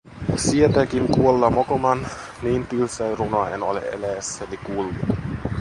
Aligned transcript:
Sietääkin 0.35 1.07
kuolla 1.07 1.49
mokoman, 1.49 2.07
niin 2.41 2.67
tylsää 2.67 3.15
runoa 3.15 3.49
en 3.49 3.63
ole 3.63 3.79
eläessäni 3.91 4.57
kuullut. 4.57 4.95